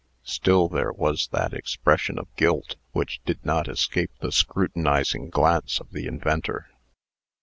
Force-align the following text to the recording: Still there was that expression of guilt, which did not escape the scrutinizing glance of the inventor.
Still 0.23 0.67
there 0.67 0.91
was 0.91 1.27
that 1.27 1.53
expression 1.53 2.17
of 2.17 2.35
guilt, 2.35 2.75
which 2.91 3.21
did 3.23 3.45
not 3.45 3.67
escape 3.67 4.09
the 4.19 4.31
scrutinizing 4.31 5.29
glance 5.29 5.79
of 5.79 5.91
the 5.91 6.07
inventor. 6.07 6.71